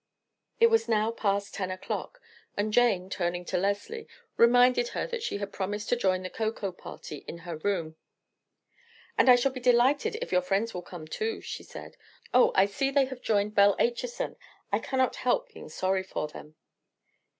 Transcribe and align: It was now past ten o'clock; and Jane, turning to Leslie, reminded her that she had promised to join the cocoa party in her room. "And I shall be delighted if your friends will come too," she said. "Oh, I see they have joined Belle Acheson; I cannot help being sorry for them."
It 0.59 0.71
was 0.71 0.89
now 0.89 1.11
past 1.11 1.53
ten 1.53 1.69
o'clock; 1.69 2.19
and 2.57 2.73
Jane, 2.73 3.07
turning 3.07 3.45
to 3.45 3.57
Leslie, 3.59 4.07
reminded 4.35 4.87
her 4.97 5.05
that 5.05 5.21
she 5.21 5.37
had 5.37 5.53
promised 5.53 5.89
to 5.89 5.95
join 5.95 6.23
the 6.23 6.29
cocoa 6.31 6.71
party 6.71 7.17
in 7.27 7.37
her 7.45 7.57
room. 7.57 7.97
"And 9.15 9.29
I 9.29 9.35
shall 9.35 9.51
be 9.51 9.59
delighted 9.59 10.15
if 10.15 10.31
your 10.31 10.41
friends 10.41 10.73
will 10.73 10.81
come 10.81 11.05
too," 11.05 11.39
she 11.39 11.61
said. 11.61 11.97
"Oh, 12.33 12.51
I 12.55 12.65
see 12.65 12.89
they 12.89 13.05
have 13.05 13.21
joined 13.21 13.53
Belle 13.53 13.75
Acheson; 13.77 14.37
I 14.71 14.79
cannot 14.79 15.17
help 15.17 15.53
being 15.53 15.69
sorry 15.69 16.01
for 16.01 16.27
them." 16.27 16.55